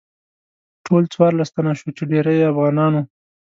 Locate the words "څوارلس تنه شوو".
1.13-1.95